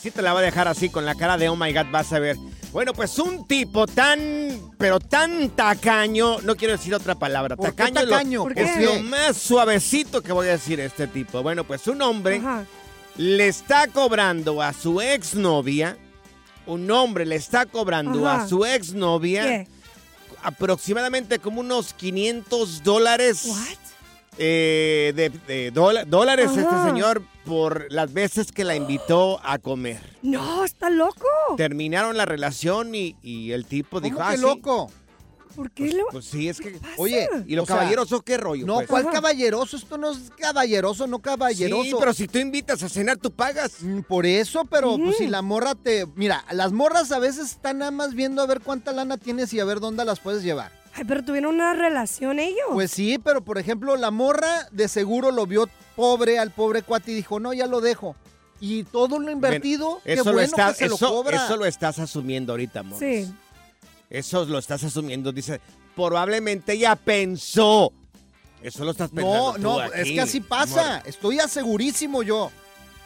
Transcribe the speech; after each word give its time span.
Sí 0.00 0.10
te 0.10 0.22
la 0.22 0.32
va 0.32 0.40
a 0.40 0.42
dejar 0.42 0.66
así 0.66 0.88
con 0.88 1.04
la 1.04 1.14
cara 1.14 1.36
de 1.36 1.48
oh 1.48 1.56
my 1.56 1.72
god, 1.72 1.86
vas 1.90 2.12
a 2.12 2.18
ver. 2.18 2.36
Bueno, 2.72 2.92
pues 2.94 3.18
un 3.18 3.46
tipo 3.46 3.86
tan, 3.86 4.72
pero 4.78 4.98
tan 5.00 5.50
tacaño, 5.50 6.40
no 6.40 6.56
quiero 6.56 6.72
decir 6.76 6.94
otra 6.94 7.16
palabra, 7.16 7.56
¿Por 7.56 7.66
qué 7.66 7.72
tacaño, 7.72 8.04
lo- 8.06 8.10
tacaño? 8.10 8.42
¿Por 8.44 8.58
es 8.58 8.76
lo 8.82 9.00
más 9.02 9.36
suavecito 9.36 10.22
que 10.22 10.32
voy 10.32 10.46
a 10.48 10.52
decir 10.52 10.78
este 10.80 11.06
tipo. 11.06 11.42
Bueno, 11.42 11.64
pues 11.64 11.86
un 11.88 12.00
hombre 12.00 12.36
Ajá. 12.36 12.64
le 13.16 13.48
está 13.48 13.88
cobrando 13.88 14.62
a 14.62 14.72
su 14.72 15.00
exnovia, 15.00 15.98
un 16.66 16.90
hombre 16.90 17.26
le 17.26 17.36
está 17.36 17.66
cobrando 17.66 18.26
Ajá. 18.26 18.44
a 18.44 18.48
su 18.48 18.64
exnovia 18.64 19.66
aproximadamente 20.42 21.38
como 21.38 21.60
unos 21.60 21.92
500 21.92 22.82
dólares? 22.82 23.46
Eh, 24.42 25.12
de, 25.14 25.28
de 25.46 25.70
dola- 25.70 26.04
dólares 26.06 26.50
este 26.56 26.82
señor 26.88 27.22
por 27.44 27.92
las 27.92 28.12
veces 28.12 28.52
que 28.52 28.64
la 28.64 28.74
invitó 28.74 29.38
a 29.44 29.58
comer. 29.58 30.00
No, 30.22 30.64
está 30.64 30.88
loco. 30.88 31.26
Terminaron 31.56 32.16
la 32.16 32.24
relación 32.24 32.94
y, 32.94 33.16
y 33.22 33.52
el 33.52 33.66
tipo 33.66 34.00
dijo, 34.00 34.16
¿Cómo 34.16 34.28
ah, 34.28 34.36
sí". 34.36 34.42
loco? 34.42 34.90
¿Por 35.54 35.70
qué 35.70 35.92
lo 35.92 36.06
Pues 36.10 36.24
sí, 36.26 36.48
es 36.48 36.60
que... 36.60 36.78
Oye, 36.96 37.28
¿Y 37.46 37.54
lo 37.54 37.64
o 37.64 37.66
sea, 37.66 37.88
qué 38.24 38.36
rollo? 38.36 38.66
No, 38.66 38.76
pues? 38.76 38.88
¿cuál 38.88 39.02
Ajá. 39.04 39.12
caballeroso? 39.12 39.76
Esto 39.76 39.98
no 39.98 40.12
es 40.12 40.30
caballeroso, 40.38 41.06
no 41.06 41.18
caballeroso. 41.20 41.82
Sí, 41.84 41.94
pero 41.98 42.14
si 42.14 42.28
tú 42.28 42.38
invitas 42.38 42.82
a 42.82 42.88
cenar, 42.88 43.16
tú 43.16 43.30
pagas. 43.30 43.82
Mm, 43.82 44.00
Por 44.00 44.26
eso, 44.26 44.64
pero 44.64 44.96
pues 44.96 45.16
si 45.16 45.26
la 45.26 45.42
morra 45.42 45.74
te... 45.74 46.06
Mira, 46.14 46.44
las 46.52 46.72
morras 46.72 47.12
a 47.12 47.18
veces 47.18 47.50
están 47.50 47.78
nada 47.78 47.90
más 47.90 48.14
viendo 48.14 48.42
a 48.42 48.46
ver 48.46 48.60
cuánta 48.60 48.92
lana 48.92 49.16
tienes 49.16 49.52
y 49.52 49.60
a 49.60 49.64
ver 49.64 49.80
dónde 49.80 50.04
las 50.04 50.20
puedes 50.20 50.42
llevar. 50.42 50.72
Ay, 50.94 51.04
pero 51.06 51.24
tuvieron 51.24 51.54
una 51.54 51.72
relación 51.72 52.38
ellos. 52.40 52.66
Pues 52.72 52.90
sí, 52.90 53.18
pero 53.22 53.42
por 53.44 53.58
ejemplo, 53.58 53.96
la 53.96 54.10
morra 54.10 54.68
de 54.72 54.88
seguro 54.88 55.30
lo 55.30 55.46
vio 55.46 55.68
pobre 55.94 56.38
al 56.38 56.50
pobre 56.50 56.82
cuate 56.82 57.12
y 57.12 57.14
dijo, 57.14 57.38
no, 57.38 57.52
ya 57.52 57.66
lo 57.66 57.80
dejo. 57.80 58.16
Y 58.60 58.84
todo 58.84 59.18
lo 59.18 59.30
invertido, 59.30 60.00
qué 60.04 60.14
Eso, 60.14 60.24
bueno 60.24 60.38
lo 60.40 60.44
estás, 60.44 60.76
que 60.76 60.84
se 60.84 60.88
lo 60.90 60.96
eso, 60.96 61.08
cobra. 61.08 61.44
eso 61.46 61.56
lo 61.56 61.64
estás 61.64 61.98
asumiendo 61.98 62.52
ahorita, 62.52 62.80
amor. 62.80 62.98
sí. 62.98 63.32
Eso 64.10 64.44
lo 64.44 64.58
estás 64.58 64.82
asumiendo. 64.84 65.32
Dice, 65.32 65.60
probablemente 65.94 66.72
ella 66.72 66.96
pensó. 66.96 67.92
Eso 68.62 68.84
lo 68.84 68.90
estás 68.90 69.10
pensando 69.10 69.52
No, 69.52 69.54
tú 69.54 69.60
no, 69.62 69.78
aquí, 69.78 69.92
es 70.00 70.08
que 70.08 70.20
así 70.20 70.40
pasa. 70.40 70.96
amor. 70.96 71.08
Estoy 71.08 71.38
asegurísimo 71.38 72.22
yo. 72.22 72.50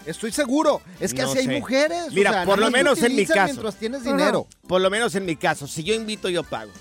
Estoy 0.06 0.32
seguro. 0.32 0.80
Es 1.00 1.14
que 1.14 1.22
No 1.22 1.30
así 1.30 1.38
hay 1.38 1.48
mujeres. 1.60 2.08
o 2.08 2.12
Mira, 2.12 2.30
sea, 2.32 2.44
por 2.44 2.58
lo 2.58 2.70
menos 2.70 3.00
en 3.02 3.14
mi 3.16 3.24
caso. 3.24 3.44
Mientras 3.52 3.76
tienes 3.76 4.02
dinero. 4.04 4.46
Por 4.66 4.80
lo 4.80 4.90
menos 4.90 5.14
en 5.14 5.24
mi 5.24 5.36
caso, 5.36 5.66
si 5.66 5.82
yo 5.84 5.94
invito, 5.94 6.28
yo 6.28 6.42
pago. 6.42 6.72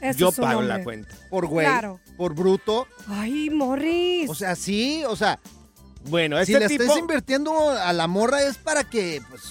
Ese 0.00 0.18
yo 0.20 0.30
pago 0.30 0.60
hombre. 0.60 0.78
la 0.78 0.84
cuenta. 0.84 1.14
Por 1.30 1.46
güey. 1.46 1.66
Claro. 1.66 2.00
Por 2.16 2.34
bruto. 2.34 2.86
Ay, 3.08 3.50
Morris. 3.50 4.28
O 4.30 4.34
sea, 4.34 4.54
sí, 4.54 5.02
o 5.06 5.16
sea, 5.16 5.38
Bueno, 6.04 6.36
si 6.44 6.52
este 6.52 6.60
le 6.60 6.68
tipo... 6.68 6.82
estás 6.84 6.98
invirtiendo 6.98 7.70
a 7.70 7.92
la 7.92 8.06
morra 8.06 8.42
es 8.42 8.56
para 8.58 8.84
que, 8.84 9.20
pues, 9.28 9.42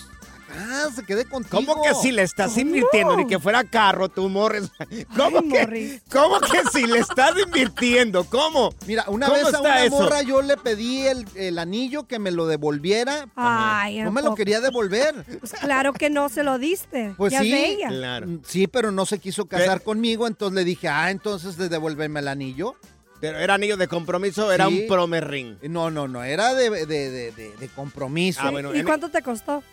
acá 0.56 0.92
se 0.96 1.04
quede 1.06 1.26
contigo. 1.26 1.64
¿Cómo 1.66 1.82
que 1.84 1.94
si 1.96 2.12
le 2.12 2.22
estás 2.24 2.50
¿Cómo? 2.52 2.62
invirtiendo? 2.62 3.16
Ni 3.18 3.28
que 3.28 3.40
fuera 3.40 3.64
carro, 3.64 4.10
tú 4.10 4.30
morres. 4.30 4.72
¿Cómo, 5.18 5.40
Ay, 5.40 5.50
que, 5.50 5.60
Morris. 5.62 6.02
¿Cómo 6.12 6.40
que 6.40 6.60
si 6.72 6.86
le 6.88 7.00
estás 7.00 7.34
invirtiendo? 7.44 8.24
¿Cómo? 8.26 8.74
Mira, 8.88 9.06
una 9.08 9.28
¿Cómo 9.28 9.44
vez 9.44 9.54
a 9.54 9.62
una 9.62 9.84
eso? 9.86 9.96
morra 10.00 10.22
yo 10.22 10.42
le 10.42 10.58
pedí 10.58 11.02
el, 11.08 11.26
el 11.36 11.60
anillo 11.60 12.08
que 12.08 12.20
me 12.20 12.32
lo 12.32 12.48
devolviera. 12.48 13.28
Ay, 13.36 14.00
No 14.02 14.10
¿a 14.10 14.12
me 14.12 14.22
lo 14.22 14.36
quería 14.36 14.62
devolver. 14.62 15.16
Pues 15.40 15.54
claro 15.54 15.94
que 15.94 16.10
no 16.10 16.30
se 16.30 16.44
lo 16.44 16.58
diste. 16.58 17.14
Pues 17.18 17.34
ya 17.34 17.42
sí. 17.42 17.52
de 17.52 17.66
ella. 17.68 17.88
Claro. 17.90 18.28
Mm, 18.28 18.42
Sí, 18.46 18.68
pero 18.68 18.92
no 18.92 19.06
se 19.06 19.20
quiso 19.20 19.46
casar 19.48 19.80
¿Qué? 19.80 19.86
conmigo, 19.86 20.28
entonces 20.28 20.56
le 20.56 20.64
dije, 20.64 20.88
ah, 20.88 21.12
entonces 21.12 21.58
de 21.58 21.70
devolverme 21.70 22.20
el 22.20 22.28
anillo. 22.28 22.76
Pero 23.22 23.40
era 23.40 23.54
anillo 23.54 23.78
de 23.78 23.88
compromiso, 23.88 24.52
era 24.52 24.68
Sí. 24.68 24.82
un 24.82 24.88
promerring. 24.88 25.58
No, 25.70 25.90
no, 25.90 26.08
no, 26.08 26.24
era 26.24 26.54
de, 26.54 26.70
de, 26.70 26.86
de, 26.86 27.32
de- 27.32 27.56
de 27.58 27.68
compromiso. 27.70 28.42
Ah, 28.44 28.52
bueno, 28.52 28.76
¿Y 28.76 28.80
en- 28.80 28.86
cuánto 28.86 29.10
te 29.10 29.22
costó? 29.22 29.64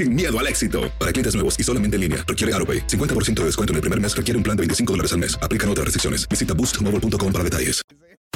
sin 0.00 0.14
miedo 0.14 0.38
al 0.38 0.46
éxito. 0.46 0.90
Para 0.98 1.12
clientes 1.12 1.34
nuevos 1.34 1.58
y 1.58 1.62
solamente 1.62 1.96
en 1.96 2.02
línea, 2.02 2.24
requiere 2.26 2.54
AroPay. 2.54 2.86
50% 2.86 3.34
de 3.34 3.44
descuento 3.44 3.72
en 3.72 3.76
el 3.76 3.80
primer 3.82 4.00
mes 4.00 4.16
requiere 4.16 4.36
un 4.38 4.42
plan 4.42 4.56
de 4.56 4.62
25 4.62 4.92
dólares 4.94 5.12
al 5.12 5.18
mes. 5.18 5.38
Aplican 5.42 5.68
otras 5.68 5.84
restricciones. 5.84 6.26
Visita 6.28 6.54
boostmobile.com 6.54 7.32
para 7.32 7.44
detalles. 7.44 7.82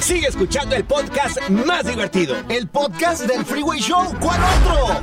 Sigue 0.03 0.27
escuchando 0.27 0.75
el 0.75 0.83
podcast 0.83 1.39
más 1.49 1.87
divertido. 1.87 2.35
El 2.49 2.67
podcast 2.67 3.23
del 3.23 3.43
Freeway 3.45 3.79
Show. 3.79 4.13
¿Cuál 4.19 4.39
otro? 4.43 5.01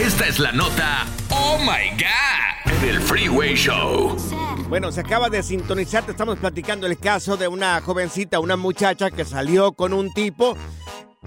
Esta 0.00 0.26
es 0.26 0.38
la 0.40 0.50
nota. 0.52 1.06
Oh 1.30 1.58
my 1.58 1.90
God. 1.96 2.80
Del 2.80 3.00
Freeway 3.00 3.54
Show. 3.54 4.16
Bueno, 4.68 4.90
se 4.90 5.00
acaba 5.00 5.28
de 5.28 5.42
sintonizar, 5.42 6.04
te 6.04 6.12
estamos 6.12 6.38
platicando 6.38 6.86
el 6.86 6.96
caso 6.98 7.36
de 7.36 7.46
una 7.46 7.80
jovencita, 7.82 8.40
una 8.40 8.56
muchacha 8.56 9.10
que 9.10 9.26
salió 9.26 9.72
con 9.72 9.92
un 9.92 10.10
tipo, 10.14 10.56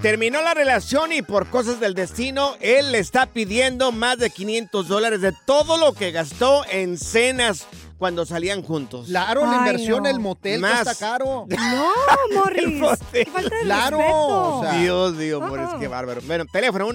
terminó 0.02 0.42
la 0.42 0.54
relación 0.54 1.12
y 1.14 1.22
por 1.22 1.50
cosas 1.50 1.80
del 1.80 1.94
destino, 1.94 2.56
él 2.60 2.92
le 2.92 3.00
está 3.00 3.26
pidiendo 3.28 3.92
más 3.92 4.18
de 4.18 4.30
500 4.30 4.88
dólares 4.88 5.22
de 5.22 5.34
todo 5.46 5.78
lo 5.78 5.94
que 5.94 6.12
gastó 6.12 6.64
en 6.70 6.98
cenas 6.98 7.66
cuando 7.98 8.26
salían 8.26 8.62
juntos. 8.62 9.08
Claro, 9.08 9.46
la 9.46 9.52
Ay, 9.54 9.58
inversión, 9.60 10.04
no. 10.04 10.10
el 10.10 10.20
motel 10.20 10.56
que 10.56 10.60
Más. 10.60 10.86
está 10.88 10.96
caro. 10.96 11.48
No, 11.50 11.88
Morris. 12.34 12.66
El 13.14 13.26
falta 13.28 13.56
de 13.56 13.62
Claro, 13.64 14.00
o 14.00 14.62
sea, 14.64 14.80
Dios 14.80 15.14
mío, 15.14 15.40
Ah. 15.42 15.48
Morris, 15.48 15.70
qué 15.80 15.88
bárbaro. 15.88 16.22
Bueno, 16.26 16.44
teléfono 16.52 16.88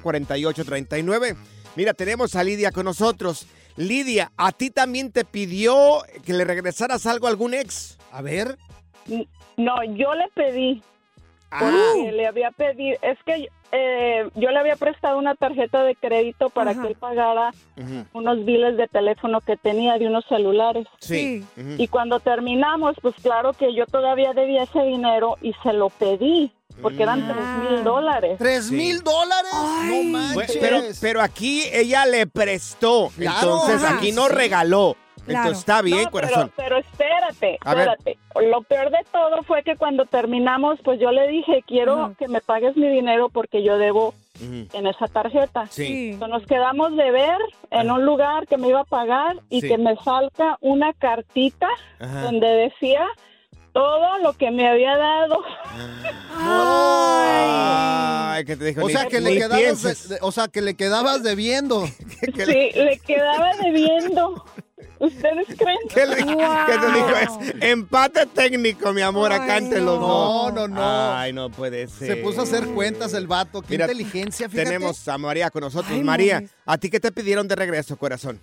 1844-370-4839. 0.00 1.36
Mira, 1.76 1.94
tenemos 1.94 2.34
a 2.34 2.44
Lidia 2.44 2.70
con 2.72 2.84
nosotros. 2.84 3.46
Lidia, 3.76 4.32
¿a 4.36 4.52
ti 4.52 4.70
también 4.70 5.10
te 5.12 5.24
pidió 5.24 6.02
que 6.24 6.32
le 6.34 6.44
regresaras 6.44 7.06
algo 7.06 7.26
a 7.26 7.30
algún 7.30 7.54
ex? 7.54 7.98
A 8.10 8.20
ver. 8.22 8.58
No, 9.06 9.74
yo 9.96 10.14
le 10.14 10.28
pedí, 10.34 10.82
Ah, 11.52 11.58
porque 11.60 12.12
le 12.12 12.26
había 12.26 12.50
pedido, 12.50 12.98
es 13.02 13.18
que 13.24 13.48
eh, 13.72 14.28
yo 14.34 14.50
le 14.50 14.58
había 14.58 14.76
prestado 14.76 15.18
una 15.18 15.34
tarjeta 15.34 15.82
de 15.84 15.94
crédito 15.94 16.48
para 16.50 16.70
Ajá. 16.72 16.82
que 16.82 16.88
él 16.88 16.94
pagara 16.94 17.50
unos 18.12 18.44
biles 18.44 18.76
de 18.76 18.86
teléfono 18.88 19.40
que 19.40 19.56
tenía 19.56 19.98
de 19.98 20.06
unos 20.06 20.24
celulares. 20.28 20.86
sí. 21.00 21.44
Y 21.78 21.88
cuando 21.88 22.20
terminamos, 22.20 22.96
pues 23.02 23.14
claro 23.22 23.52
que 23.52 23.74
yo 23.74 23.86
todavía 23.86 24.32
debía 24.32 24.62
ese 24.64 24.80
dinero 24.82 25.36
y 25.42 25.52
se 25.62 25.72
lo 25.72 25.88
pedí, 25.90 26.52
porque 26.80 27.02
eran 27.02 27.20
Mm. 27.22 27.32
tres 27.32 27.70
mil 27.70 27.84
dólares. 27.84 28.38
¿Tres 28.38 28.70
mil 28.70 29.02
dólares? 29.02 29.52
No 29.84 30.02
manches. 30.04 30.56
Pero, 30.58 30.80
pero 31.00 31.20
aquí 31.20 31.62
ella 31.72 32.04
le 32.06 32.26
prestó. 32.26 33.10
Claro. 33.16 33.36
Entonces 33.40 33.82
Ajá, 33.84 33.96
aquí 33.98 34.12
no 34.12 34.28
regaló. 34.28 34.96
Claro. 35.24 35.48
Entonces 35.48 35.58
está 35.58 35.82
bien, 35.82 36.04
No, 36.04 36.10
corazón. 36.10 36.52
Pero, 36.56 36.68
pero 36.68 36.76
espérate, 36.78 37.58
A 37.64 37.74
ver. 37.74 37.88
espérate. 37.88 38.18
Lo 38.50 38.62
peor 38.62 38.90
de 38.90 39.04
todo 39.12 39.42
fue 39.44 39.62
que 39.62 39.76
cuando 39.76 40.04
terminamos, 40.06 40.78
pues 40.84 40.98
yo 41.00 41.10
le 41.12 41.28
dije, 41.28 41.62
quiero 41.66 42.14
que 42.18 42.26
me 42.28 42.40
pagues 42.40 42.76
mi 42.76 42.88
dinero 42.88 43.28
porque 43.28 43.62
yo 43.62 43.78
debo 43.78 44.14
en 44.40 44.86
esa 44.86 45.06
tarjeta. 45.06 45.66
Sí. 45.70 46.10
Entonces, 46.14 46.40
nos 46.40 46.46
quedamos 46.48 46.96
de 46.96 47.10
ver 47.12 47.38
en 47.70 47.90
un 47.90 48.04
lugar 48.04 48.46
que 48.48 48.56
me 48.56 48.68
iba 48.68 48.80
a 48.80 48.84
pagar 48.84 49.36
y 49.50 49.60
Sí. 49.60 49.68
que 49.68 49.78
me 49.78 49.94
salga 49.96 50.56
una 50.60 50.92
cartita 50.94 51.68
donde 52.00 52.46
decía 52.48 53.06
todo 53.72 54.18
lo 54.18 54.32
que 54.34 54.50
me 54.50 54.68
había 54.68 54.96
dado. 54.96 55.38
Ay. 56.36 58.38
Ay, 58.38 58.44
que 58.46 58.56
te 58.56 58.64
dijo, 58.64 58.84
O 58.84 58.88
sea, 58.88 59.06
que 59.06 59.20
le 59.20 59.34
quedabas, 59.34 59.58
pienses. 59.58 60.08
de- 60.08 60.14
de- 60.16 60.20
o 60.22 60.32
sea, 60.32 60.48
que 60.48 60.62
le 60.62 60.74
quedabas 60.74 61.22
debiendo. 61.22 61.86
Sí, 62.22 62.70
le 62.74 63.00
quedaba 63.04 63.50
debiendo. 63.62 64.44
¿Ustedes 65.02 65.46
creen? 65.58 65.78
que 65.92 66.06
le- 66.06 66.16
que 66.16 66.78
te 66.78 66.92
dijo 66.92 67.16
es 67.20 67.54
empate 67.62 68.26
técnico, 68.26 68.92
mi 68.92 69.02
amor, 69.02 69.32
acá 69.32 69.56
entre 69.58 69.80
no. 69.80 69.84
los 69.86 70.00
dos. 70.00 70.54
No, 70.54 70.68
no, 70.68 70.74
no. 70.76 71.14
Ay, 71.16 71.32
no 71.32 71.50
puede 71.50 71.88
ser. 71.88 72.08
Se 72.08 72.16
puso 72.16 72.40
a 72.40 72.44
hacer 72.44 72.66
cuentas 72.68 73.12
el 73.14 73.26
vato. 73.26 73.62
Qué 73.62 73.68
Mira, 73.70 73.84
inteligencia, 73.86 74.48
fíjate. 74.48 74.66
Tenemos 74.70 75.06
a 75.08 75.18
María 75.18 75.50
con 75.50 75.62
nosotros. 75.62 75.92
Ay, 75.92 76.02
María. 76.04 76.42
¿a 76.64 76.78
ti 76.78 76.88
qué 76.88 77.00
te 77.00 77.10
pidieron 77.12 77.48
de 77.48 77.56
regreso, 77.56 77.96
corazón? 77.96 78.40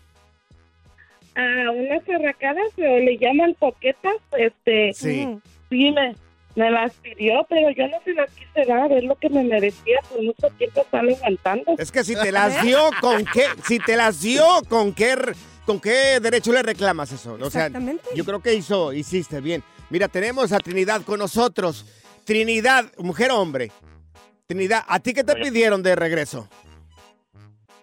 A 1.35 1.71
unas 1.71 2.01
arracadas, 2.09 2.65
pero 2.75 2.97
le 2.99 3.17
llaman 3.17 3.53
coquetas, 3.53 4.15
este, 4.37 4.91
Sí. 4.93 5.39
Sí 5.69 5.91
me, 5.91 6.15
me 6.55 6.71
las 6.71 6.91
pidió, 6.95 7.45
pero 7.47 7.69
yo 7.69 7.87
no 7.87 7.97
se 8.03 8.13
las 8.13 8.29
quise 8.31 8.65
dar, 8.65 8.91
es 8.91 9.03
lo 9.03 9.15
que 9.15 9.29
me 9.29 9.43
merecía, 9.43 9.99
por 10.09 10.21
mucho 10.23 10.47
tiempo 10.57 10.81
estarlo 10.81 11.15
aguantando. 11.15 11.75
Es 11.77 11.91
que 11.91 12.03
si 12.03 12.15
te 12.15 12.31
las 12.31 12.61
dio, 12.63 12.79
¿con 12.99 13.23
qué? 13.25 13.45
Si 13.65 13.79
te 13.79 13.95
las 13.95 14.19
dio, 14.19 14.43
¿con 14.67 14.93
qué, 14.93 15.15
con 15.69 15.79
qué 15.79 16.19
derecho 16.19 16.51
le 16.51 16.63
reclamas 16.63 17.11
eso? 17.11 17.37
O 17.39 17.49
sea, 17.51 17.69
yo 18.15 18.25
creo 18.25 18.39
que 18.41 18.55
hizo, 18.55 18.91
hiciste 18.91 19.39
bien. 19.39 19.61
Mira, 19.91 20.07
tenemos 20.07 20.51
a 20.51 20.57
Trinidad 20.57 21.03
con 21.03 21.19
nosotros. 21.19 21.85
Trinidad, 22.25 22.85
mujer 22.97 23.29
o 23.29 23.39
hombre. 23.39 23.71
Trinidad, 24.47 24.83
¿a 24.87 24.99
ti 24.99 25.13
qué 25.13 25.23
te 25.23 25.35
pidieron 25.35 25.83
de 25.83 25.95
regreso? 25.95 26.49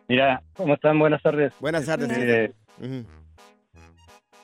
Mira, 0.09 0.43
¿cómo 0.57 0.75
están? 0.75 0.99
Buenas 0.99 1.23
tardes. 1.23 1.53
Buenas 1.61 1.87
tardes. 1.87 2.11
Eh, 2.11 2.53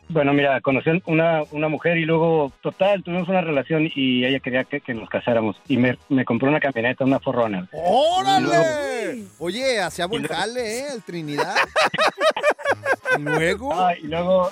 bueno, 0.09 0.33
mira, 0.33 0.61
conocí 0.61 0.91
una, 1.07 1.43
una 1.51 1.69
mujer 1.69 1.97
y 1.97 2.05
luego, 2.05 2.53
total, 2.61 3.03
tuvimos 3.03 3.29
una 3.29 3.41
relación 3.41 3.91
y 3.93 4.25
ella 4.25 4.39
quería 4.39 4.63
que, 4.63 4.81
que 4.81 4.95
nos 4.95 5.09
casáramos. 5.09 5.57
Y 5.67 5.79
me, 5.79 5.99
me 6.09 6.25
compró 6.25 6.49
una 6.49 6.61
camioneta, 6.61 7.05
una 7.05 7.19
Forrunner. 7.19 7.69
¡Órale! 7.73 9.25
Oye, 9.41 9.81
hacía 9.81 10.07
buen 10.07 10.29
jale, 10.29 10.79
¿eh? 10.79 10.85
El 10.95 11.03
Trinidad. 11.03 11.57
luego. 13.19 13.73
Ah, 13.75 13.95
y 13.97 14.07
luego 14.07 14.51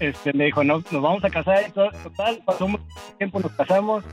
este, 0.00 0.32
me 0.32 0.44
dijo, 0.44 0.64
no, 0.64 0.82
nos 0.90 1.02
vamos 1.02 1.24
a 1.24 1.30
casar. 1.30 1.70
Total, 1.72 2.42
pasó 2.44 2.68
mucho 2.68 2.84
tiempo, 3.18 3.40
nos 3.40 3.52
casamos. 3.52 4.04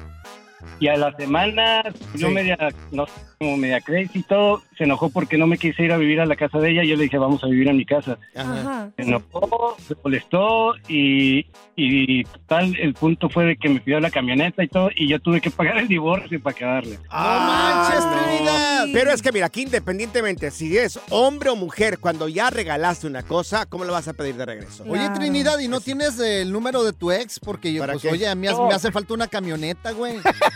Y 0.80 0.88
a 0.88 0.96
la 0.98 1.16
semana, 1.16 1.84
yo 2.16 2.28
Sí. 2.28 2.34
media, 2.34 2.58
no 2.92 3.06
sé, 3.06 3.14
como 3.38 3.58
media 3.58 3.80
crazy 3.82 4.20
y 4.20 4.24
todo, 4.24 4.62
se 4.78 4.84
enojó 4.84 5.10
porque 5.10 5.38
no 5.38 5.48
me 5.48 5.58
quise 5.58 5.84
ir 5.84 5.92
a 5.94 5.98
vivir 5.98 6.20
a 6.22 6.26
la 6.26 6.36
casa 6.36 6.58
de 6.60 6.72
ella. 6.72 6.84
Y 6.84 6.90
yo 6.90 6.96
le 6.98 7.04
dije, 7.04 7.18
vamos 7.18 7.44
a 7.44 7.48
vivir 7.48 7.68
en 7.68 7.78
mi 7.78 7.86
casa. 7.86 8.18
Ajá. 8.36 8.90
Se 8.98 9.04
enojó, 9.04 9.76
se 9.88 9.96
molestó 10.04 10.74
y, 10.88 11.46
y 11.76 12.24
tal, 12.48 12.76
el 12.78 12.94
punto 12.94 13.30
fue 13.30 13.46
de 13.46 13.56
que 13.58 13.70
me 13.70 13.80
pidió 13.80 14.00
la 14.00 14.12
camioneta 14.12 14.64
y 14.64 14.68
todo 14.68 14.90
y 14.96 15.08
yo 15.08 15.20
tuve 15.20 15.40
que 15.42 15.50
pagar 15.52 15.78
el 15.78 15.88
divorcio 15.88 16.42
para 16.42 16.56
quedarle. 16.56 16.96
¡No 16.98 17.10
manches, 17.18 18.06
no. 18.06 18.12
Trinidad! 18.12 18.86
Pero 18.94 19.12
es 19.12 19.22
que 19.22 19.32
mira, 19.32 19.46
aquí 19.48 19.62
independientemente 19.64 20.52
si 20.52 20.78
es 20.78 21.00
hombre 21.10 21.50
o 21.50 21.56
mujer, 21.56 22.00
cuando 22.00 22.28
ya 22.28 22.50
regalaste 22.50 23.08
una 23.08 23.24
cosa, 23.24 23.66
¿cómo 23.66 23.86
le 23.86 23.92
vas 23.92 24.08
a 24.08 24.14
pedir 24.14 24.36
de 24.36 24.46
regreso? 24.46 24.84
Oye. 24.88 25.10
Trinidad, 25.16 25.60
¿y 25.60 25.68
no 25.68 25.80
tienes 25.82 26.20
el 26.20 26.52
número 26.52 26.84
de 26.84 26.94
tu 26.94 27.12
ex? 27.12 27.40
Porque 27.40 27.72
yo, 27.74 27.82
¿Para 27.82 27.94
pues, 27.94 28.06
oye, 28.12 28.28
a 28.28 28.36
mí 28.36 28.48
No. 28.48 28.68
me 28.68 28.74
hace 28.74 28.92
falta 28.92 29.14
una 29.14 29.28
camioneta, 29.28 29.92
güey. 29.92 30.16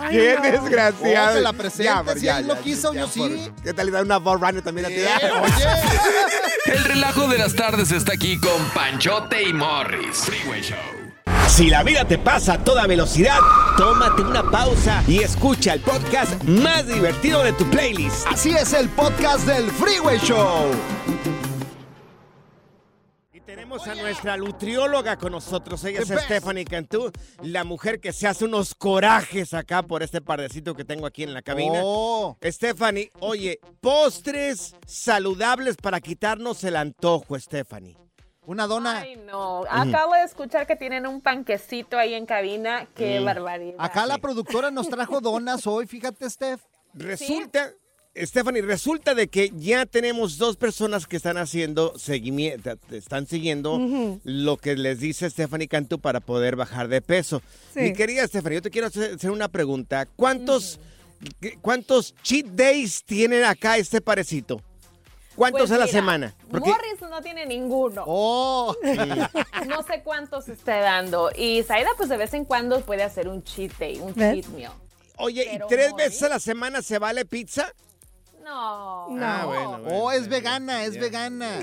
Ay, 0.00 0.16
¡Qué 0.16 0.34
no. 0.36 0.42
desgraciado! 0.42 1.30
Oh, 1.30 1.34
que 1.34 1.40
la 1.42 1.52
amor, 1.88 2.18
si 2.18 2.28
él 2.28 2.46
lo 2.46 2.60
quiso, 2.60 2.92
yo 2.94 3.08
sí. 3.08 3.50
¿Qué 3.62 3.72
tal 3.72 3.86
le 3.86 3.92
da 3.92 4.02
una 4.02 4.18
Runner 4.18 4.62
también 4.62 4.86
a 4.86 4.88
ti? 4.88 4.96
Oye. 5.42 5.66
El 6.66 6.84
relajo 6.84 7.28
de 7.28 7.38
las 7.38 7.54
tardes 7.54 7.90
está 7.92 8.12
aquí 8.14 8.38
con 8.38 8.62
Panchote 8.74 9.42
y 9.42 9.52
Morris. 9.52 10.18
Freeway 10.24 10.62
Show. 10.62 10.76
Si 11.48 11.70
la 11.70 11.82
vida 11.82 12.04
te 12.04 12.18
pasa 12.18 12.54
a 12.54 12.64
toda 12.64 12.86
velocidad, 12.86 13.38
tómate 13.76 14.22
una 14.22 14.42
pausa 14.50 15.02
y 15.06 15.22
escucha 15.22 15.74
el 15.74 15.80
podcast 15.80 16.42
más 16.44 16.86
divertido 16.86 17.42
de 17.42 17.52
tu 17.52 17.64
playlist. 17.70 18.26
Así 18.26 18.50
es 18.50 18.72
el 18.72 18.88
podcast 18.90 19.46
del 19.46 19.70
Freeway 19.70 20.18
Show. 20.18 20.70
Y 23.36 23.40
tenemos 23.40 23.86
a 23.86 23.94
nuestra 23.94 24.38
nutrióloga 24.38 25.18
con 25.18 25.32
nosotros. 25.32 25.84
Ella 25.84 26.00
es. 26.00 26.08
Stephanie 26.08 26.64
Cantú, 26.64 27.12
la 27.42 27.64
mujer 27.64 28.00
que 28.00 28.10
se 28.14 28.26
hace 28.26 28.46
unos 28.46 28.74
corajes 28.74 29.52
acá 29.52 29.82
por 29.82 30.02
este 30.02 30.22
pardecito 30.22 30.74
que 30.74 30.86
tengo 30.86 31.04
aquí 31.04 31.22
en 31.22 31.34
la 31.34 31.42
cabina. 31.42 31.80
Oh. 31.84 32.38
Stephanie, 32.42 33.10
oye, 33.20 33.60
postres 33.82 34.74
saludables 34.86 35.76
para 35.76 36.00
quitarnos 36.00 36.64
el 36.64 36.76
antojo, 36.76 37.38
Stephanie. 37.38 37.98
Una 38.46 38.66
dona. 38.66 39.00
Ay, 39.00 39.16
no. 39.16 39.64
Acabo 39.68 40.14
de 40.14 40.22
escuchar 40.24 40.66
que 40.66 40.76
tienen 40.76 41.06
un 41.06 41.20
panquecito 41.20 41.98
ahí 41.98 42.14
en 42.14 42.24
cabina. 42.24 42.88
Qué 42.94 43.20
Mm. 43.20 43.24
barbaridad. 43.26 43.76
Acá 43.78 44.06
la 44.06 44.16
productora 44.16 44.70
nos 44.70 44.88
trajo 44.88 45.20
donas 45.20 45.66
hoy, 45.66 45.86
fíjate, 45.86 46.30
Steph. 46.30 46.62
Resulta, 46.94 47.70
Stephanie, 48.24 48.62
resulta 48.62 49.14
de 49.14 49.28
que 49.28 49.50
ya 49.56 49.84
tenemos 49.86 50.38
dos 50.38 50.56
personas 50.56 51.06
que 51.06 51.16
están 51.16 51.36
haciendo 51.36 51.98
seguimiento, 51.98 52.72
están 52.90 53.26
siguiendo 53.26 54.18
lo 54.24 54.56
que 54.56 54.76
les 54.76 55.00
dice 55.00 55.28
Stephanie 55.28 55.68
Cantú 55.68 55.98
para 55.98 56.20
poder 56.20 56.56
bajar 56.56 56.88
de 56.88 57.02
peso. 57.02 57.42
Sí. 57.74 57.80
Mi 57.80 57.92
querida 57.92 58.26
Stephanie, 58.26 58.56
yo 58.58 58.62
te 58.62 58.70
quiero 58.70 58.86
hacer 58.88 59.30
una 59.30 59.48
pregunta. 59.48 60.06
¿Cuántos, 60.16 60.80
¿Cuántos 61.60 62.14
cheat 62.22 62.46
days 62.46 63.04
tiene 63.04 63.44
acá 63.44 63.76
este 63.76 64.00
parecito? 64.00 64.62
¿Cuántos 65.34 65.62
Pues 65.68 65.72
a 65.72 65.78
la 65.78 65.84
mira, 65.84 65.92
semana? 65.98 66.34
Porque- 66.50 66.70
Morris 66.70 67.00
no 67.02 67.20
tiene 67.20 67.44
ninguno. 67.44 68.04
Oh. 68.06 68.74
No 69.66 69.82
sé 69.82 70.00
cuántos 70.02 70.48
esté 70.48 70.70
dando. 70.80 71.30
Y 71.36 71.62
Saida, 71.64 71.90
pues 71.96 72.08
de 72.08 72.16
vez 72.16 72.32
en 72.34 72.44
cuando 72.46 72.80
puede 72.80 73.02
hacer 73.02 73.28
un 73.28 73.42
cheat 73.42 73.72
day, 73.78 73.98
un 73.98 74.14
¿Ves? 74.14 74.34
cheat 74.46 74.46
meal. 74.54 74.72
Oye, 75.18 75.46
Pero 75.50 75.66
¿y 75.66 75.68
tres 75.68 75.90
Morris- 75.92 75.96
veces 76.06 76.22
a 76.22 76.28
la 76.30 76.38
semana 76.38 76.80
se 76.82 76.98
vale 76.98 77.24
pizza? 77.26 77.72
No. 78.46 79.06
Ah, 79.20 79.42
bueno, 79.44 79.70
bueno, 79.80 79.88
Oh, 79.90 80.12
es 80.12 80.28
vegana, 80.28 80.84
es 80.84 80.96
vegana. 81.00 81.58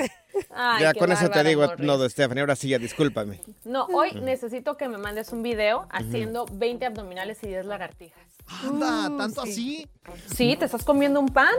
Ay, 0.54 0.82
ya 0.82 0.94
con 0.94 1.12
eso 1.12 1.30
te 1.30 1.44
digo, 1.46 1.62
Morris. 1.62 1.86
no, 1.86 1.98
de 1.98 2.10
Stephanie, 2.10 2.42
ahora 2.42 2.56
sí 2.58 2.68
ya, 2.68 2.78
discúlpame. 2.78 3.40
No, 3.64 3.86
hoy 3.86 4.12
necesito 4.20 4.76
que 4.76 4.90
me 4.90 4.98
mandes 4.98 5.32
un 5.32 5.44
video 5.44 5.88
haciendo 5.92 6.46
20 6.52 6.86
abdominales 6.88 7.42
y 7.44 7.48
10 7.48 7.66
lagartijas. 7.68 8.20
Anda, 8.64 9.10
Uh, 9.10 9.18
tanto 9.18 9.44
sí. 9.46 9.88
así. 10.08 10.36
¿Sí? 10.36 10.56
¿Te 10.58 10.66
estás 10.66 10.84
comiendo 10.84 11.20
un 11.22 11.30
pan? 11.30 11.54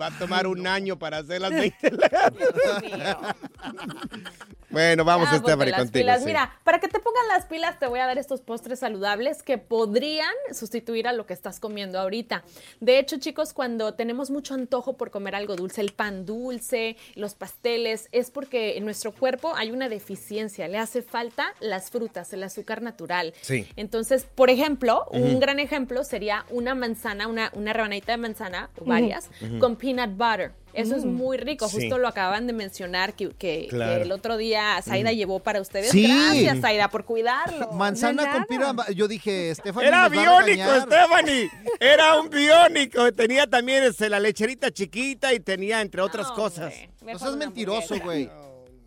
Va 0.00 0.06
a 0.06 0.10
tomar 0.18 0.46
un 0.46 0.64
año 0.66 0.96
para 0.96 1.18
hacer 1.18 1.40
las 1.40 1.50
20 1.80 1.90
Dios 1.90 2.82
mío. 2.82 3.18
Bueno, 4.78 5.04
vamos, 5.04 5.28
ponte 5.28 5.44
Stephanie, 5.44 5.72
contigo. 5.72 5.92
pilas. 5.92 6.20
sí. 6.20 6.26
Mira, 6.26 6.52
para 6.62 6.78
que 6.78 6.86
te 6.86 7.00
pongan 7.00 7.26
las 7.26 7.46
pilas, 7.46 7.80
te 7.80 7.88
voy 7.88 7.98
a 7.98 8.06
dar 8.06 8.16
estos 8.16 8.42
postres 8.42 8.78
saludables 8.78 9.42
que 9.42 9.58
podrían 9.58 10.32
sustituir 10.52 11.08
a 11.08 11.12
lo 11.12 11.26
que 11.26 11.32
estás 11.32 11.58
comiendo 11.58 11.98
ahorita. 11.98 12.44
De 12.78 13.00
hecho, 13.00 13.18
chicos, 13.18 13.52
cuando 13.52 13.94
tenemos 13.94 14.30
mucho 14.30 14.54
antojo 14.54 14.96
por 14.96 15.10
comer 15.10 15.34
algo 15.34 15.56
dulce, 15.56 15.80
el 15.80 15.92
pan 15.92 16.24
dulce, 16.24 16.96
los 17.16 17.34
pasteles, 17.34 18.08
es 18.12 18.30
porque 18.30 18.76
en 18.76 18.84
nuestro 18.84 19.10
cuerpo 19.10 19.52
hay 19.56 19.72
una 19.72 19.88
deficiencia. 19.88 20.68
Le 20.68 20.78
hace 20.78 21.02
falta 21.02 21.54
las 21.58 21.90
frutas, 21.90 22.32
el 22.32 22.44
azúcar 22.44 22.80
natural. 22.80 23.34
Sí. 23.40 23.66
Entonces, 23.74 24.28
por 24.32 24.48
ejemplo, 24.48 25.06
un 25.10 25.40
gran 25.40 25.58
ejemplo 25.58 26.04
sería 26.04 26.44
una 26.50 26.76
manzana, 26.76 27.26
una, 27.26 27.50
una 27.54 27.72
rebanadita 27.72 28.12
de 28.12 28.18
manzana, 28.18 28.70
varias, 28.84 29.28
con 29.58 29.74
peanut 29.74 30.10
butter. 30.16 30.52
Eso 30.74 30.94
es 30.96 31.04
muy 31.04 31.36
rico. 31.38 31.68
Sí. 31.68 31.76
Justo 31.80 31.98
lo 31.98 32.06
acaban 32.08 32.46
de 32.46 32.52
mencionar 32.52 33.14
que, 33.14 33.28
que- 33.30 33.62
que 33.62 33.66
Claro. 33.68 34.02
el 34.02 34.12
otro 34.12 34.36
día 34.36 34.80
Zaida 34.82 35.12
llevó 35.12 35.40
para 35.40 35.60
ustedes. 35.60 35.90
Sí. 35.90 36.06
Gracias, 36.06 36.60
Zaida, 36.60 36.88
por 36.88 37.04
cuidarlo. 37.04 37.72
Manzana 37.72 38.22
con 38.30 38.32
nada. 38.32 38.46
pira. 38.46 38.92
Yo 38.94 39.08
dije, 39.08 39.54
Stephanie. 39.54 39.88
Era 39.88 40.08
biónico. 40.08 40.80
Stephanie. 40.82 41.50
Era 41.80 42.20
un 42.20 42.30
biónico. 42.30 43.12
Tenía 43.12 43.46
también 43.46 43.82
este, 43.84 44.08
la 44.08 44.20
lecherita 44.20 44.70
chiquita 44.70 45.32
y 45.34 45.40
tenía, 45.40 45.80
entre 45.80 46.00
otras 46.02 46.28
No, 46.28 46.34
cosas. 46.34 46.72
No 47.02 47.18
seas 47.18 47.36
mentiroso, 47.36 47.98
güey. 48.00 48.30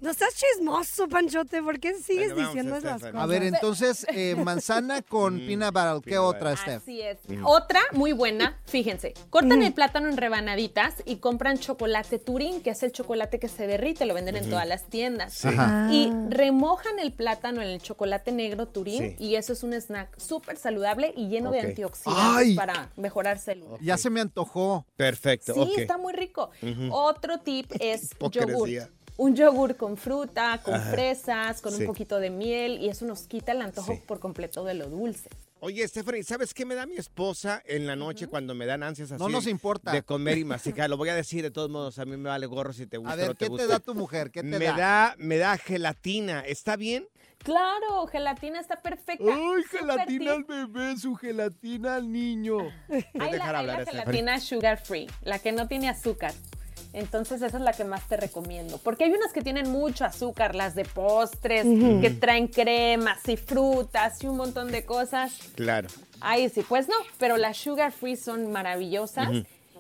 No 0.01 0.13
seas 0.15 0.33
chismoso, 0.35 1.07
Panchote. 1.07 1.61
¿Por 1.61 1.79
qué 1.79 1.93
sigues 1.93 2.35
diciendo 2.35 2.75
esas 2.75 3.01
cosas? 3.01 3.15
A 3.15 3.25
ver, 3.27 3.43
entonces, 3.43 4.05
eh, 4.09 4.35
manzana 4.43 5.03
con 5.03 5.37
peanut 5.39 5.71
butter. 5.73 6.01
¿Qué 6.03 6.09
peanut 6.11 6.35
otra, 6.35 6.55
Steph? 6.57 6.81
Así 6.81 7.01
es. 7.01 7.19
Otra 7.43 7.79
muy 7.93 8.11
buena, 8.11 8.59
fíjense. 8.65 9.13
Cortan 9.29 9.61
el 9.61 9.73
plátano 9.73 10.09
en 10.09 10.17
rebanaditas 10.17 10.95
y 11.05 11.17
compran 11.17 11.59
chocolate 11.59 12.17
Turín, 12.17 12.61
que 12.61 12.71
es 12.71 12.81
el 12.81 12.91
chocolate 12.91 13.37
que 13.39 13.47
se 13.47 13.67
derrite, 13.67 14.05
lo 14.05 14.15
venden 14.15 14.37
en 14.37 14.49
todas 14.49 14.67
las 14.67 14.85
tiendas. 14.85 15.45
Ajá. 15.45 15.87
Y 15.91 16.11
remojan 16.29 16.97
el 16.97 17.13
plátano 17.13 17.61
en 17.61 17.69
el 17.69 17.81
chocolate 17.81 18.31
negro 18.31 18.67
Turín 18.67 18.91
Sí. 18.91 19.15
y 19.19 19.35
eso 19.35 19.53
es 19.53 19.61
un 19.63 19.73
snack 19.73 20.19
súper 20.19 20.57
saludable 20.57 21.13
y 21.15 21.27
lleno 21.27 21.51
de 21.51 21.59
antioxidantes 21.61 22.35
Ay. 22.35 22.55
para 22.55 22.89
mejorar 22.97 23.37
células. 23.37 23.79
Ya 23.81 23.97
se 23.97 24.09
me 24.09 24.19
antojó. 24.21 24.85
Perfecto, 24.95 25.53
Sí, 25.53 25.73
está 25.77 25.97
muy 25.97 26.13
rico. 26.13 26.49
Otro 26.89 27.39
tip 27.39 27.71
es 27.79 28.09
yogur. 28.31 28.67
Un 29.21 29.35
yogur 29.35 29.75
con 29.75 29.97
fruta, 29.97 30.59
con 30.63 30.73
Ajá. 30.73 30.89
fresas, 30.89 31.61
con 31.61 31.71
Sí. 31.73 31.81
un 31.81 31.85
poquito 31.85 32.19
de 32.19 32.31
miel 32.31 32.79
y 32.81 32.89
eso 32.89 33.05
nos 33.05 33.27
quita 33.27 33.51
el 33.51 33.61
antojo 33.61 33.93
Sí. 33.93 34.01
por 34.07 34.19
completo 34.19 34.63
de 34.63 34.73
lo 34.73 34.89
dulce. 34.89 35.29
Oye, 35.59 35.87
Stephanie, 35.87 36.23
¿sabes 36.23 36.55
qué 36.55 36.65
me 36.65 36.73
da 36.73 36.87
mi 36.87 36.95
esposa 36.95 37.61
en 37.67 37.85
la 37.85 37.95
noche 37.95 38.25
cuando 38.25 38.55
me 38.55 38.65
dan 38.65 38.81
ansias 38.81 39.11
así? 39.11 39.21
No 39.21 39.29
nos 39.29 39.45
importa. 39.45 39.91
De 39.91 40.01
comer 40.01 40.39
y 40.39 40.43
masticar. 40.43 40.89
Lo 40.89 40.97
voy 40.97 41.09
a 41.09 41.13
decir 41.15 41.43
de 41.43 41.51
todos 41.51 41.69
modos. 41.69 41.99
A 41.99 42.05
mí 42.05 42.17
me 42.17 42.29
vale 42.29 42.47
gorro 42.47 42.73
si 42.73 42.87
te 42.87 42.97
gusta 42.97 43.11
A 43.11 43.13
o 43.13 43.17
ver, 43.19 43.29
te 43.35 43.45
¿qué 43.45 43.49
gusta. 43.49 43.67
te 43.67 43.71
da 43.71 43.79
tu 43.79 43.93
mujer? 43.93 44.31
¿Qué 44.31 44.41
te 44.41 44.47
me 44.57 44.65
da? 44.65 44.75
da? 44.75 45.15
Me 45.19 45.37
da 45.37 45.55
gelatina. 45.59 46.39
¿Está 46.39 46.75
bien? 46.75 47.07
Claro, 47.43 48.07
gelatina 48.07 48.59
está 48.59 48.77
perfecta. 48.81 49.23
¡Ay, 49.23 49.63
gelatina 49.69 50.31
al 50.33 50.43
bebé! 50.45 50.97
¡Su 50.97 51.13
gelatina 51.15 51.97
al 51.97 52.11
niño! 52.11 52.57
Hay 53.19 53.31
dejar 53.33 53.37
la, 53.37 53.45
hay 53.45 53.55
hablar 53.69 53.79
la 53.79 53.85
gelatina 53.85 54.39
sugar 54.39 54.83
free, 54.83 55.07
la 55.21 55.37
que 55.37 55.51
no 55.51 55.67
tiene 55.67 55.89
azúcar. 55.89 56.33
Entonces 56.93 57.41
esa 57.41 57.57
es 57.57 57.63
la 57.63 57.73
que 57.73 57.83
más 57.83 58.07
te 58.07 58.17
recomiendo. 58.17 58.77
Porque 58.77 59.05
hay 59.05 59.11
unas 59.11 59.31
que 59.31 59.41
tienen 59.41 59.69
mucho 59.71 60.05
azúcar, 60.05 60.55
las 60.55 60.75
de 60.75 60.85
postres, 60.85 61.63
que 61.63 62.09
traen 62.09 62.47
cremas 62.47 63.27
y 63.27 63.37
frutas 63.37 64.21
y 64.23 64.27
un 64.27 64.37
montón 64.37 64.71
de 64.71 64.83
cosas. 64.85 65.33
Claro. 65.55 65.87
Ahí 66.19 66.49
sí, 66.49 66.63
pues 66.67 66.87
no, 66.87 66.95
pero 67.17 67.37
las 67.37 67.57
sugar 67.57 67.91
free 67.91 68.15
son 68.15 68.51
maravillosas. 68.51 69.29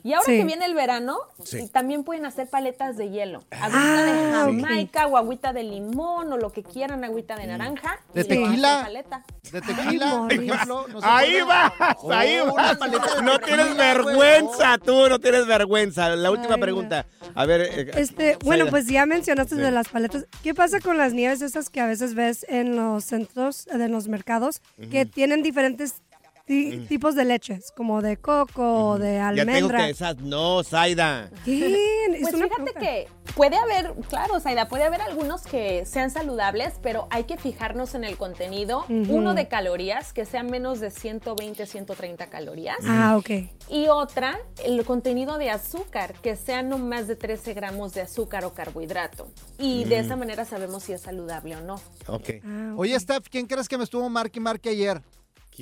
Y 0.03 0.13
ahora 0.13 0.25
Sí. 0.25 0.37
que 0.37 0.43
viene 0.45 0.65
el 0.65 0.73
verano, 0.73 1.17
Sí. 1.43 1.67
también 1.69 2.03
pueden 2.03 2.25
hacer 2.25 2.49
paletas 2.49 2.97
de 2.97 3.09
hielo. 3.09 3.43
Agüita 3.51 4.03
de 4.03 4.11
Ah, 4.11 4.41
jamaica 4.45 5.07
o 5.07 5.17
agüita 5.17 5.53
de 5.53 5.63
limón 5.63 6.31
o 6.33 6.37
lo 6.37 6.51
que 6.51 6.63
quieran, 6.63 7.03
agüita 7.03 7.35
de 7.35 7.47
naranja. 7.47 7.99
¿De 8.13 8.23
tequila? 8.23 8.81
paleta. 8.83 9.23
¿De 9.51 9.61
tequila, 9.61 10.09
por 10.11 10.19
Morris. 10.21 10.41
ejemplo? 10.51 10.87
¿No 10.87 10.99
Ahí 11.03 11.41
vas, 11.41 11.71
Oh, 12.01 12.11
ahí 12.11 12.39
vas. 12.55 12.77
No 13.23 13.39
tienes 13.39 13.75
vergüenza, 13.77 14.77
tú 14.77 15.09
no 15.09 15.19
tienes 15.19 15.45
vergüenza. 15.47 16.15
La 16.15 16.31
última 16.31 16.55
Ay, 16.55 16.61
pregunta. 16.61 17.05
A 17.35 17.45
ver. 17.45 17.61
eh, 17.61 17.91
Este, 17.95 18.37
bueno, 18.43 18.67
pues 18.67 18.87
ya 18.87 19.05
mencionaste 19.05 19.55
Sí. 19.55 19.61
de 19.61 19.71
las 19.71 19.87
paletas. 19.89 20.25
¿Qué 20.43 20.53
pasa 20.53 20.79
con 20.79 20.97
las 20.97 21.13
nieves 21.13 21.41
esas 21.41 21.69
que 21.69 21.79
a 21.81 21.85
veces 21.85 22.13
ves 22.15 22.45
en 22.49 22.75
los 22.75 23.03
centros, 23.03 23.65
de 23.65 23.87
los 23.87 24.07
mercados, 24.07 24.61
que 24.89 25.05
tienen 25.05 25.43
diferentes 25.43 26.01
ti- 26.45 26.85
tipos 26.87 27.15
de 27.15 27.25
leches, 27.25 27.71
como 27.75 28.01
de 28.01 28.17
coco 28.17 28.89
o 28.91 28.97
de 28.99 29.15
Ya 29.15 29.29
tengo 29.35 29.41
almendra? 29.43 29.85
que 29.85 29.89
esas. 29.91 30.17
No, 30.17 30.63
Zaida. 30.63 31.29
¿Qué? 31.45 31.87
Es 32.11 32.21
Pues 32.23 32.33
una 32.33 32.45
fíjate 32.47 32.73
pregunta. 32.73 32.79
que 32.79 33.07
puede 33.35 33.55
haber, 33.57 33.93
claro, 34.09 34.39
Zaida, 34.39 34.67
puede 34.67 34.83
haber 34.83 35.01
algunos 35.01 35.43
que 35.43 35.85
sean 35.85 36.09
saludables, 36.11 36.73
pero 36.81 37.07
hay 37.09 37.23
que 37.23 37.37
fijarnos 37.37 37.95
en 37.95 38.03
el 38.03 38.17
contenido. 38.17 38.85
Uno 38.89 39.33
de 39.33 39.47
calorías, 39.47 40.11
que 40.11 40.25
sea 40.25 40.43
menos 40.43 40.79
de 40.79 40.91
120, 40.91 41.65
130 41.65 42.27
calorías. 42.27 42.77
Ah, 42.85 43.15
ok. 43.17 43.29
Y 43.69 43.87
otra, 43.87 44.39
el 44.65 44.83
contenido 44.83 45.37
de 45.37 45.49
azúcar, 45.51 46.13
que 46.21 46.35
sea 46.35 46.63
no 46.63 46.77
más 46.79 47.07
de 47.07 47.15
13 47.15 47.53
gramos 47.53 47.93
de 47.93 48.01
azúcar 48.01 48.43
o 48.45 48.53
carbohidrato. 48.53 49.29
Y 49.57 49.85
de 49.85 49.99
esa 49.99 50.15
manera 50.15 50.43
sabemos 50.45 50.83
si 50.83 50.93
es 50.93 51.01
saludable 51.01 51.55
o 51.55 51.61
no. 51.61 51.75
Ok. 52.07 52.29
Ah, 52.43 52.71
ok. 52.73 52.79
Oye, 52.79 52.99
Steph, 52.99 53.27
¿quién 53.29 53.45
crees 53.47 53.69
que 53.69 53.77
me 53.77 53.83
estuvo 53.85 54.09
marque 54.09 54.39
y 54.39 54.41
marque 54.41 54.69
ayer? 54.69 55.01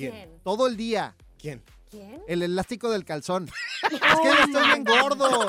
¿Quién? 0.00 0.12
¿Quién? 0.12 0.40
Todo 0.42 0.66
el 0.66 0.76
día. 0.76 1.14
¿Quién? 1.38 1.62
¿Quién? 1.90 2.22
El 2.26 2.42
elástico 2.42 2.90
del 2.90 3.04
calzón. 3.04 3.50
es 3.90 3.90
que 3.90 3.98
ya 3.98 4.44
estoy 4.44 4.66
bien 4.66 4.84
gordo. 4.84 5.46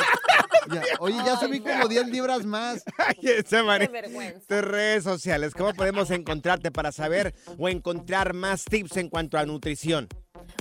Ya- 0.70 0.81
oye, 1.00 1.17
ya 1.25 1.38
subí 1.39 1.60
como 1.60 1.88
10 1.88 2.08
libras 2.08 2.46
más. 2.46 2.84
Ay, 2.98 3.15
esa. 3.22 3.62
Qué 3.79 3.88
vergüenza. 3.88 4.39
Tus 4.48 4.62
redes 4.62 5.03
sociales, 5.03 5.53
¿cómo 5.53 5.74
podemos 5.74 6.12
encontrarte 6.12 6.72
para 6.72 6.91
saber 6.91 7.34
o 7.58 7.67
encontrar 7.70 8.34
más 8.34 8.63
tips 8.65 8.98
en 8.98 9.10
cuanto 9.10 9.38
a 9.38 9.46
nutrición? 9.46 10.08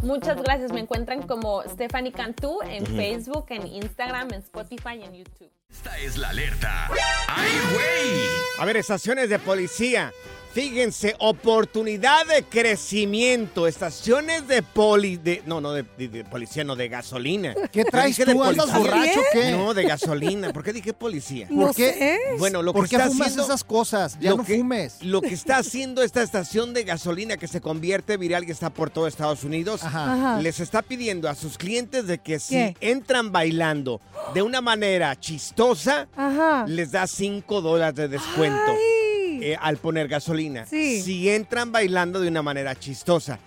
Muchas 0.02 0.40
gracias. 0.42 0.73
Me 0.73 0.80
encuentran 0.80 1.23
como 1.23 1.62
Stephanie 1.64 2.12
Cantú 2.12 2.61
en 2.62 2.87
Facebook, 2.87 3.47
en 3.50 3.66
Instagram, 3.66 4.28
en 4.32 4.40
Spotify 4.40 4.97
y 5.00 5.02
en 5.04 5.14
YouTube. 5.14 5.50
Esta 5.70 5.99
es 5.99 6.16
la 6.16 6.30
alerta. 6.30 6.88
¡Ay, 7.28 7.50
güey! 7.73 8.23
A 8.59 8.64
ver, 8.64 8.76
estaciones 8.76 9.28
de 9.30 9.38
policía. 9.38 10.12
Fíjense, 10.52 11.14
oportunidad 11.20 12.26
de 12.26 12.42
crecimiento. 12.42 13.68
Estaciones 13.68 14.49
de 14.49 14.62
poli... 14.64 15.16
De, 15.16 15.42
no, 15.47 15.61
no, 15.61 15.73
de, 15.73 15.85
de- 15.97 16.09
de 16.09 16.25
policía, 16.25 16.64
no, 16.64 16.75
de 16.75 16.88
gasolina. 16.88 17.54
¿Qué 17.70 17.85
traes 17.85 18.16
de 18.16 18.26
tú? 18.26 18.42
¿Andas 18.42 18.76
borracho 18.76 19.20
qué? 19.32 19.52
No, 19.52 19.75
de 19.75 19.79
gasolina. 19.82 20.52
¿Por 20.52 20.62
qué 20.62 20.72
dije 20.72 20.92
policía? 20.92 21.46
No 21.50 21.66
¿Por 21.66 21.75
qué? 21.76 21.92
sé. 21.92 22.18
Bueno, 22.38 22.62
lo 22.62 22.72
¿Por 22.72 22.84
que 22.84 22.90
qué 22.90 22.96
está 22.96 23.08
fumas 23.08 23.26
haciendo... 23.28 23.44
esas 23.44 23.64
cosas? 23.64 24.18
Ya 24.20 24.30
lo 24.30 24.38
no 24.38 24.44
que- 24.44 24.56
fumes. 24.58 24.96
Lo 25.02 25.20
que 25.20 25.34
está 25.34 25.58
haciendo 25.58 26.02
esta 26.02 26.22
estación 26.22 26.75
de 26.75 26.84
gasolina 26.84 27.37
que 27.37 27.49
se 27.49 27.60
convierte 27.60 28.16
viral 28.16 28.44
y 28.46 28.50
está 28.50 28.70
por 28.70 28.90
todo 28.90 29.06
Estados 29.06 29.44
Unidos, 29.44 29.82
Ajá. 29.84 30.12
Ajá. 30.14 30.40
les 30.40 30.60
está 30.60 30.82
pidiendo 30.82 31.28
a 31.28 31.34
sus 31.34 31.58
clientes 31.58 32.06
de 32.06 32.18
que 32.18 32.38
si 32.38 32.54
¿Qué? 32.54 32.76
entran 32.80 33.32
bailando 33.32 34.00
de 34.34 34.42
una 34.42 34.60
manera 34.60 35.18
chistosa, 35.18 36.08
Ajá. 36.16 36.64
les 36.66 36.92
da 36.92 37.06
5 37.06 37.60
dólares 37.60 37.94
de 37.96 38.08
descuento. 38.08 38.60
Ay. 38.70 39.00
Eh, 39.42 39.56
al 39.61 39.76
poner 39.78 40.09
gasolina. 40.09 40.66
Sí. 40.66 41.02
Si 41.02 41.28
entran 41.30 41.73
bailando 41.73 42.20
de 42.20 42.28
una 42.28 42.42
manera 42.42 42.78
chistosa. 42.78 43.38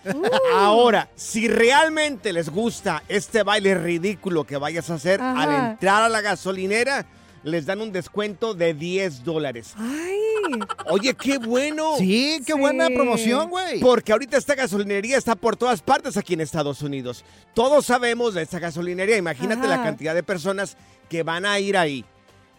Ahora, 0.53 1.09
si 1.15 1.47
realmente 1.47 2.33
les 2.33 2.49
gusta 2.49 3.03
este 3.07 3.43
baile 3.43 3.75
ridículo 3.75 4.43
que 4.45 4.57
vayas 4.57 4.89
a 4.89 4.95
hacer 4.95 5.21
Ajá. 5.21 5.43
al 5.43 5.71
entrar 5.71 6.03
a 6.03 6.09
la 6.09 6.21
gasolinera, 6.21 7.05
les 7.43 7.65
dan 7.65 7.81
un 7.81 7.91
descuento 7.91 8.53
de 8.53 8.73
10 8.73 9.23
dólares. 9.23 9.73
Ay. 9.77 10.59
Oye, 10.89 11.13
qué 11.13 11.37
bueno. 11.37 11.95
Sí, 11.97 12.41
qué 12.45 12.53
buena 12.53 12.87
promoción, 12.87 13.49
güey. 13.49 13.79
Porque 13.79 14.11
ahorita 14.11 14.37
esta 14.37 14.55
gasolinería 14.55 15.17
está 15.17 15.35
por 15.35 15.55
todas 15.55 15.81
partes 15.81 16.17
aquí 16.17 16.33
en 16.33 16.41
Estados 16.41 16.81
Unidos. 16.81 17.23
Todos 17.53 17.85
sabemos 17.85 18.33
de 18.33 18.43
esta 18.43 18.59
gasolinería. 18.59 19.17
Imagínate 19.17 19.67
Ajá. 19.67 19.77
la 19.77 19.83
cantidad 19.83 20.15
de 20.15 20.23
personas 20.23 20.77
que 21.09 21.23
van 21.23 21.45
a 21.45 21.59
ir 21.59 21.77
ahí 21.77 22.05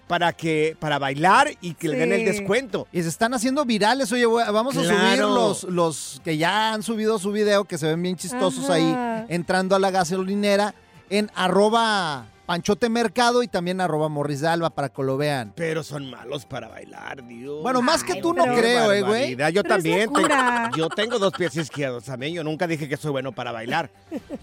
para 0.07 0.33
que 0.33 0.77
para 0.79 0.99
bailar 0.99 1.51
y 1.61 1.75
que 1.75 1.89
le 1.89 1.97
den 1.97 2.13
el 2.13 2.25
descuento. 2.25 2.87
Y 2.93 3.03
se 3.03 3.09
están 3.09 3.33
haciendo 3.35 3.65
virales. 3.65 4.13
Oye, 4.13 4.27
güey, 4.27 4.45
vamos 4.53 4.77
a 4.77 4.83
subir 4.85 5.19
los, 5.19 5.65
los 5.65 6.21
que 6.25 6.37
ya 6.37 6.73
han 6.75 6.83
subido 6.83 7.19
su 7.19 7.33
video, 7.33 7.65
que 7.65 7.79
se 7.79 7.87
ven 7.87 8.03
bien 8.03 8.17
chistosos 8.17 8.65
Ajá. 8.65 8.75
ahí, 8.75 9.25
entrando 9.29 9.75
a 9.77 9.79
la 9.79 9.91
gasolinera 9.91 10.75
en 11.11 11.31
arroba 11.35 12.27
Panchote 12.47 12.91
Mercado 12.91 13.43
y 13.43 13.49
también 13.49 13.81
arroba 13.81 14.11
Morris 14.11 14.43
de 14.43 14.49
Alba 14.49 14.69
para 14.69 14.91
que 14.91 15.03
lo 15.03 15.17
vean. 15.17 15.55
Pero 15.57 15.83
son 15.83 16.11
malos 16.11 16.45
para 16.45 16.69
bailar, 16.69 17.27
Dios. 17.27 17.63
Bueno, 17.63 17.81
más 17.81 18.05
que 18.05 18.21
tú 18.21 18.35
no 18.35 18.45
creo, 18.45 18.93
eh, 18.93 19.01
güey. 19.01 19.31
Yo 19.31 19.63
Pero 19.63 19.63
también. 19.63 20.11
te- 20.13 20.77
yo 20.79 20.91
tengo 20.91 21.19
dos 21.19 21.33
pies 21.33 21.57
izquierdos 21.57 22.05
también. 22.05 22.35
Yo 22.35 22.45
nunca 22.45 22.67
dije 22.67 22.87
que 22.87 22.99
soy 22.99 23.13
bueno 23.13 23.33
para 23.33 23.51
bailar. 23.53 23.89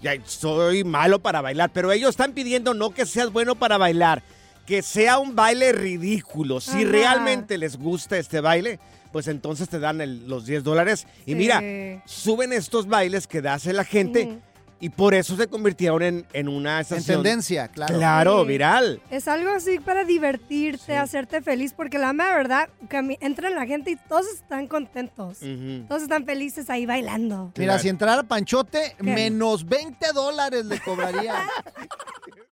Ya, 0.02 0.14
soy 0.24 0.82
malo 0.82 1.20
para 1.20 1.40
bailar. 1.40 1.70
Pero 1.72 1.92
ellos 1.92 2.10
están 2.10 2.32
pidiendo 2.32 2.74
no 2.74 2.90
que 2.90 3.06
seas 3.06 3.30
bueno 3.30 3.54
para 3.54 3.78
bailar, 3.78 4.24
que 4.66 4.82
sea 4.82 5.18
un 5.18 5.34
baile 5.34 5.72
ridículo. 5.72 6.60
Si 6.60 6.82
Ajá. 6.82 6.90
realmente 6.90 7.58
les 7.58 7.76
gusta 7.76 8.16
este 8.18 8.40
baile, 8.40 8.78
pues 9.12 9.28
entonces 9.28 9.68
te 9.68 9.78
dan 9.78 10.00
el- 10.00 10.28
los 10.28 10.46
10 10.46 10.62
dólares. 10.64 11.06
Y 11.26 11.32
Sí. 11.32 11.34
mira, 11.34 11.60
suben 12.06 12.52
estos 12.52 12.86
bailes 12.86 13.26
que 13.26 13.38
hace 13.46 13.72
la 13.72 13.84
gente. 13.84 14.38
Y 14.80 14.88
por 14.88 15.14
eso 15.14 15.36
se 15.36 15.46
convirtieron 15.46 16.02
en, 16.02 16.26
en 16.32 16.48
una 16.48 16.76
En 16.78 16.80
estación. 16.80 17.22
tendencia, 17.22 17.68
claro. 17.68 17.94
Claro, 17.98 18.42
Sí. 18.42 18.48
viral. 18.48 19.00
Es 19.10 19.28
algo 19.28 19.50
así 19.52 19.78
para 19.78 20.04
divertirte, 20.04 20.96
hacerte 20.96 21.40
feliz, 21.40 21.72
porque 21.72 21.98
la 21.98 22.12
mera 22.12 22.36
verdad, 22.36 22.68
que 22.90 22.96
a 22.96 23.02
mí- 23.02 23.16
entra 23.20 23.48
la 23.50 23.64
gente 23.64 23.92
y 23.92 23.96
todos 24.08 24.26
están 24.26 24.66
contentos. 24.66 25.38
Todos 25.86 26.02
están 26.02 26.24
felices 26.24 26.68
ahí 26.68 26.84
bailando. 26.84 27.52
Mira, 27.56 27.78
si 27.78 27.90
entrara 27.90 28.24
Panchote, 28.24 28.96
¿Qué? 28.96 29.04
menos 29.04 29.68
20 29.68 30.12
dólares 30.12 30.64
le 30.66 30.80
cobraría. 30.80 31.34